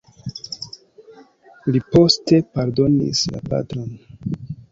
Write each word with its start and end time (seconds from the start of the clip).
Li 1.75 1.81
poste 1.95 2.41
pardonis 2.55 3.23
la 3.35 3.45
patron. 3.53 3.95